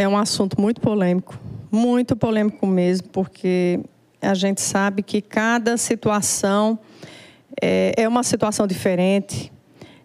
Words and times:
é 0.00 0.08
um 0.08 0.16
assunto 0.16 0.58
muito 0.58 0.80
polêmico, 0.80 1.38
muito 1.70 2.16
polêmico 2.16 2.66
mesmo, 2.66 3.08
porque 3.08 3.80
a 4.18 4.32
gente 4.32 4.62
sabe 4.62 5.02
que 5.02 5.20
cada 5.20 5.76
situação 5.76 6.78
é, 7.60 7.92
é 7.94 8.08
uma 8.08 8.22
situação 8.22 8.66
diferente, 8.66 9.52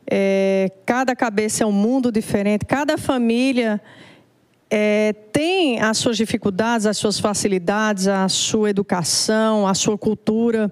é, 0.05 0.70
cada 0.86 1.16
cabeça 1.16 1.63
é 1.63 1.66
um 1.66 1.71
mundo 1.71 2.12
diferente, 2.12 2.66
cada 2.66 2.97
família 2.97 3.81
é, 4.70 5.13
tem 5.31 5.80
as 5.80 5.98
suas 5.98 6.18
dificuldades, 6.18 6.86
as 6.86 6.98
suas 6.98 7.18
facilidades, 7.18 8.09
a 8.09 8.27
sua 8.27 8.70
educação, 8.70 9.66
a 9.66 9.73
sua 9.73 9.98
cultura. 9.98 10.70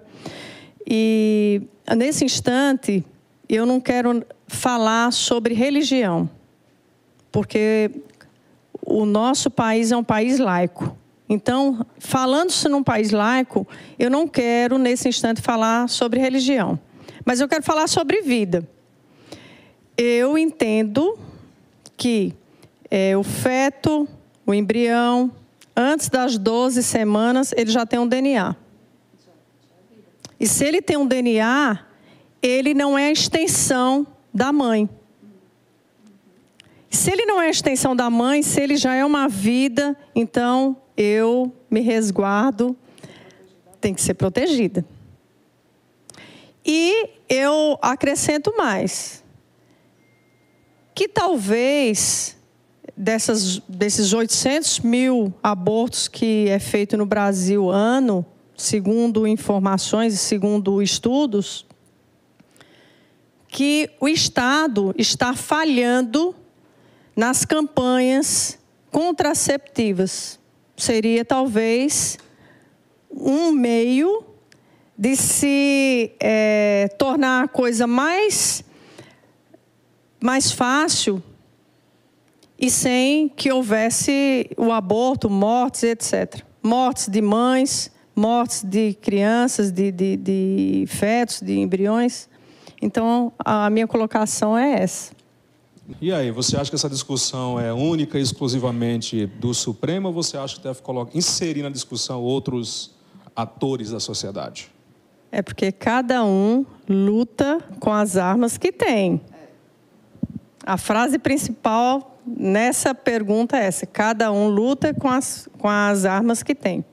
E 0.86 1.62
nesse 1.96 2.26
instante, 2.26 3.06
eu 3.48 3.66
não 3.66 3.80
quero 3.80 4.26
falar 4.48 5.14
sobre 5.14 5.54
religião, 5.54 6.30
porque 7.32 7.90
o 8.86 9.06
nosso 9.06 9.50
país 9.50 9.92
é 9.92 9.98
um 9.98 10.04
país 10.04 10.40
laico. 10.40 10.96
Então, 11.28 11.86
falando-se 11.98 12.68
num 12.68 12.84
país 12.84 13.12
laico, 13.12 13.68
eu 13.98 14.10
não 14.10 14.28
quero, 14.28 14.78
nesse 14.78 15.08
instante, 15.08 15.42
falar 15.42 15.88
sobre 15.90 16.20
religião. 16.20 16.80
Mas 17.26 17.40
eu 17.40 17.48
quero 17.48 17.64
falar 17.64 17.88
sobre 17.88 18.22
vida. 18.22 18.68
Eu 19.98 20.38
entendo 20.38 21.18
que 21.96 22.34
é, 22.92 23.16
o 23.18 23.24
feto, 23.24 24.08
o 24.46 24.54
embrião, 24.54 25.32
antes 25.76 26.10
das 26.10 26.38
12 26.38 26.84
semanas, 26.84 27.54
ele 27.56 27.72
já 27.72 27.86
tem 27.86 28.00
um 28.00 28.08
DNA. 28.08 28.56
E 30.40 30.48
se 30.48 30.66
ele 30.66 30.82
tem 30.82 30.98
um 30.98 31.08
DNA, 31.08 31.80
ele 32.42 32.74
não 32.74 32.98
é 32.98 33.08
a 33.08 33.12
extensão 33.12 34.06
da 34.34 34.52
mãe. 34.52 34.90
Se 36.94 37.12
ele 37.12 37.26
não 37.26 37.42
é 37.42 37.48
a 37.48 37.50
extensão 37.50 37.96
da 37.96 38.08
mãe, 38.08 38.44
se 38.44 38.62
ele 38.62 38.78
já 38.78 38.94
é 38.94 39.04
uma 39.04 39.28
vida, 39.28 39.98
então 40.14 40.78
eu 40.96 41.52
me 41.70 41.80
resguardo, 41.80 42.78
tem 43.82 43.96
que 43.96 44.02
ser 44.02 44.14
protegida. 44.14 44.86
E 46.64 47.10
eu 47.28 47.80
acrescento 47.82 48.54
mais, 48.56 49.24
que 50.94 51.08
talvez 51.08 52.38
dessas, 52.96 53.58
desses 53.68 54.14
800 54.14 54.82
mil 54.82 55.34
abortos 55.42 56.08
que 56.08 56.48
é 56.48 56.60
feito 56.60 56.96
no 56.96 57.08
Brasil 57.08 57.72
ano, 57.72 58.24
segundo 58.56 59.26
informações 59.26 60.14
e 60.14 60.18
segundo 60.18 60.80
estudos, 60.80 61.66
que 63.48 63.90
o 64.00 64.08
Estado 64.08 64.94
está 64.96 65.34
falhando 65.34 66.36
nas 67.16 67.46
campanhas 67.46 68.58
contraceptivas. 68.92 70.40
Seria 70.76 71.24
talvez 71.24 72.18
um 73.12 73.52
meio 73.52 74.24
de 74.98 75.16
se 75.16 76.12
é, 76.20 76.88
tornar 76.98 77.44
a 77.44 77.48
coisa 77.48 77.86
mais, 77.88 78.64
mais 80.22 80.52
fácil 80.52 81.22
e 82.58 82.70
sem 82.70 83.28
que 83.30 83.52
houvesse 83.52 84.50
o 84.58 84.72
aborto, 84.72 85.30
mortes, 85.30 85.84
etc. 85.84 86.44
Mortes 86.62 87.08
de 87.08 87.22
mães, 87.22 87.92
mortes 88.16 88.64
de 88.64 88.94
crianças, 88.94 89.72
de, 89.72 89.92
de, 89.92 90.16
de 90.18 90.86
fetos, 90.88 91.42
de 91.42 91.60
embriões. 91.60 92.30
Então, 92.82 93.34
a 93.40 93.70
minha 93.70 93.88
colocação 93.88 94.58
é 94.58 94.82
essa. 94.82 95.14
E 96.00 96.14
aí, 96.14 96.32
você 96.32 96.56
acha 96.56 96.70
que 96.70 96.76
essa 96.76 96.90
discussão 96.90 97.60
é 97.60 97.74
única 97.74 98.18
e 98.18 98.22
exclusivamente 98.22 99.26
do 99.26 99.54
Supremo 99.54 100.08
ou 100.08 100.14
você 100.14 100.38
acha 100.38 100.56
que 100.56 100.64
deve 100.64 100.80
inserir 101.14 101.62
na 101.62 101.70
discussão 101.70 102.22
outros 102.22 102.96
atores 103.36 103.90
da 103.90 104.00
sociedade? 104.00 104.72
É 105.30 105.42
porque 105.42 105.72
cada 105.72 106.24
um 106.24 106.66
luta 106.88 107.60
com 107.80 107.92
as 107.92 108.16
armas 108.16 108.58
que 108.58 108.72
tem. 108.72 109.20
A 110.66 110.78
frase 110.78 111.20
principal 111.20 112.18
nessa 112.26 112.96
pergunta 112.96 113.58
é 113.58 113.66
essa: 113.66 113.86
cada 113.86 114.32
um 114.32 114.48
luta 114.48 114.94
com 114.94 115.10
as, 115.10 115.50
com 115.58 115.68
as 115.68 116.06
armas 116.06 116.44
que 116.44 116.56
tem. 116.56 116.86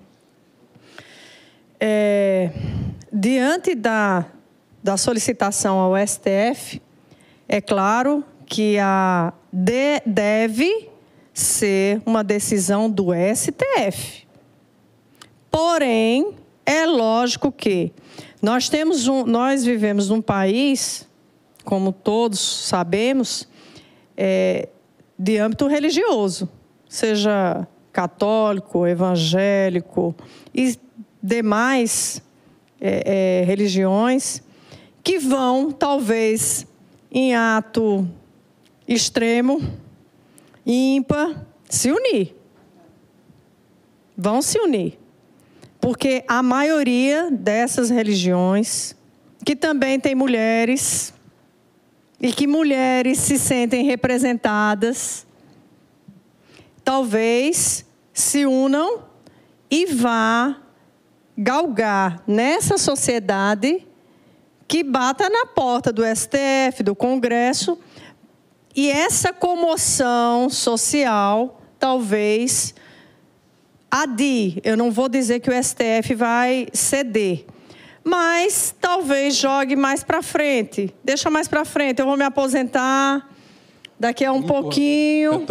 É, 1.79 2.51
diante 3.13 3.75
da, 3.75 4.27
da 4.83 4.97
solicitação 4.97 5.79
ao 5.79 5.95
STF, 5.97 6.83
é 7.49 7.61
claro 7.61 8.25
que 8.51 8.79
a 8.81 9.33
de, 9.53 10.03
deve 10.05 10.91
ser 11.33 12.03
uma 12.05 12.25
decisão 12.25 12.91
do 12.91 13.11
STF. 13.15 14.27
Porém, 15.49 16.35
é 16.67 16.85
lógico 16.85 17.53
que 17.53 17.93
nós 18.43 18.69
temos 18.69 19.07
um, 19.07 19.25
nós 19.25 19.65
vivemos 19.65 20.09
num 20.09 20.21
país, 20.21 21.09
como 21.65 21.93
todos 21.93 22.41
sabemos, 22.41 23.49
é, 24.17 24.69
de 25.17 25.39
âmbito 25.39 25.69
religioso, 25.69 26.49
seja 26.89 27.69
católico, 27.93 28.85
evangélico 28.85 30.13
e 30.53 30.77
demais 31.23 32.21
é, 32.81 33.43
é, 33.43 33.45
religiões 33.45 34.43
que 35.05 35.21
vão 35.21 35.71
talvez 35.71 36.67
em 37.13 37.35
ato 37.35 38.09
extremo, 38.91 39.63
ímpar, 40.67 41.47
se 41.69 41.93
unir. 41.93 42.35
Vão 44.17 44.43
se 44.43 44.59
unir. 44.59 44.99
Porque 45.81 46.25
a 46.27 46.43
maioria 46.43 47.31
dessas 47.31 47.89
religiões, 47.89 48.97
que 49.47 49.55
também 49.55 50.01
tem 50.01 50.15
mulheres, 50.17 51.15
e 52.21 52.33
que 52.33 52.47
mulheres 52.47 53.19
se 53.19 53.39
sentem 53.39 53.85
representadas, 53.85 55.25
talvez 56.85 57.87
se 58.13 58.45
unam 58.45 59.05
e 59.71 59.87
vá 59.87 60.61
galgar 61.39 62.23
nessa 62.27 62.77
sociedade 62.77 63.87
que 64.69 64.85
bata 64.85 65.31
na 65.31 65.47
porta 65.47 65.93
do 65.93 66.03
STF, 66.05 66.83
do 66.83 66.95
Congresso, 66.95 67.79
e 68.75 68.91
essa 68.91 69.33
comoção 69.33 70.49
social 70.49 71.61
talvez 71.79 72.75
adie. 73.91 74.61
Eu 74.63 74.77
não 74.77 74.91
vou 74.91 75.09
dizer 75.09 75.41
que 75.41 75.51
o 75.51 75.63
STF 75.63 76.15
vai 76.15 76.69
ceder, 76.73 77.45
mas 78.05 78.75
talvez 78.81 79.35
jogue 79.35 79.75
mais 79.75 80.05
para 80.05 80.23
frente. 80.23 80.95
Deixa 81.03 81.29
mais 81.31 81.49
para 81.49 81.65
frente. 81.65 82.01
Eu 82.01 82.07
vou 82.07 82.17
me 82.17 82.25
aposentar 82.25 83.29
daqui 83.99 84.25
a 84.25 84.33
um 84.33 84.43
pouquinho. 84.43 85.45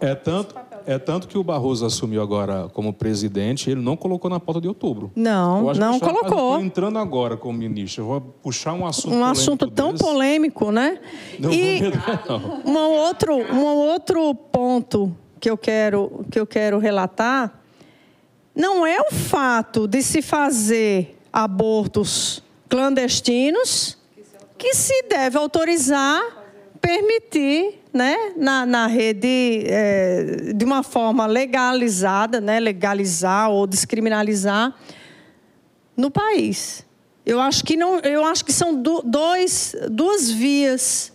É, 0.00 0.06
é, 0.06 0.10
é 0.10 0.14
tanto 0.14 0.54
é 0.86 0.98
tanto 0.98 1.26
que 1.26 1.36
o 1.36 1.42
Barroso 1.42 1.84
assumiu 1.84 2.22
agora 2.22 2.68
como 2.72 2.92
presidente, 2.92 3.70
ele 3.70 3.80
não 3.80 3.96
colocou 3.96 4.30
na 4.30 4.38
pauta 4.38 4.60
de 4.60 4.68
outubro. 4.68 5.10
Não, 5.16 5.74
não 5.74 5.98
colocou. 5.98 6.60
entrando 6.60 6.98
agora 6.98 7.36
como 7.36 7.58
ministro, 7.58 8.02
eu 8.02 8.06
vou 8.06 8.20
puxar 8.20 8.72
um 8.72 8.86
assunto 8.86 9.14
Um 9.14 9.24
assunto 9.24 9.70
tão 9.70 9.92
desse. 9.92 10.04
polêmico, 10.04 10.70
né? 10.70 10.98
Não 11.38 11.52
e 11.52 11.80
um 12.64 12.76
outro, 12.76 13.34
um 13.34 13.64
outro 13.64 14.34
ponto 14.34 15.14
que 15.40 15.50
eu 15.50 15.58
quero 15.58 16.24
que 16.30 16.38
eu 16.38 16.46
quero 16.46 16.78
relatar 16.78 17.60
não 18.54 18.86
é 18.86 18.98
o 19.00 19.12
fato 19.12 19.86
de 19.86 20.02
se 20.02 20.22
fazer 20.22 21.18
abortos 21.30 22.42
clandestinos 22.68 23.98
que 24.56 24.74
se 24.74 25.02
deve 25.02 25.36
autorizar, 25.36 26.22
permitir 26.86 27.80
né, 27.92 28.14
na, 28.36 28.64
na 28.64 28.86
rede 28.86 29.64
é, 29.66 30.52
de 30.54 30.64
uma 30.64 30.84
forma 30.84 31.26
legalizada, 31.26 32.40
né, 32.40 32.60
legalizar 32.60 33.50
ou 33.50 33.66
descriminalizar 33.66 34.72
no 35.96 36.08
país. 36.08 36.86
Eu 37.24 37.40
acho 37.40 37.64
que 37.64 37.76
não, 37.76 37.98
eu 37.98 38.24
acho 38.24 38.44
que 38.44 38.52
são 38.52 38.72
do, 38.72 39.02
dois, 39.02 39.74
duas 39.90 40.30
vias, 40.30 41.12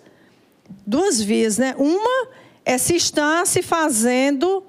duas 0.86 1.22
vias, 1.22 1.58
né? 1.58 1.74
Uma 1.78 2.28
é 2.66 2.78
se 2.78 2.98
está 2.98 3.46
se 3.46 3.62
fazendo 3.62 4.66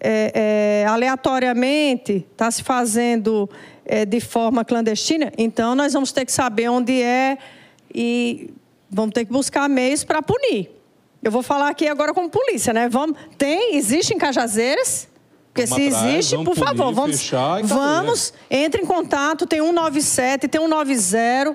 é, 0.00 0.84
é, 0.84 0.86
aleatoriamente, 0.88 2.26
está 2.32 2.50
se 2.50 2.62
fazendo 2.62 3.50
é, 3.84 4.06
de 4.06 4.18
forma 4.18 4.64
clandestina, 4.64 5.30
então 5.36 5.74
nós 5.74 5.92
vamos 5.92 6.10
ter 6.10 6.24
que 6.24 6.32
saber 6.32 6.70
onde 6.70 7.02
é 7.02 7.36
e 7.94 8.48
vamos 8.92 9.14
ter 9.14 9.24
que 9.24 9.32
buscar 9.32 9.68
meios 9.68 10.04
para 10.04 10.20
punir. 10.20 10.70
Eu 11.22 11.30
vou 11.30 11.42
falar 11.42 11.68
aqui 11.68 11.88
agora 11.88 12.12
como 12.12 12.28
polícia, 12.28 12.72
né? 12.72 12.88
Vamos, 12.88 13.16
tem, 13.38 13.76
existe 13.76 14.12
em 14.12 14.18
Cajazeiras? 14.18 15.08
Porque 15.52 15.66
vamos 15.66 15.84
se 15.84 15.94
atrás, 15.94 16.14
existe, 16.14 16.36
por 16.36 16.54
punir, 16.54 16.64
favor, 16.64 16.94
vamos, 16.94 17.30
vamos, 17.64 18.34
entre 18.50 18.80
em 18.80 18.86
contato, 18.86 19.46
tem 19.46 19.60
197, 19.60 20.48
tem 20.48 20.60
190, 20.60 21.50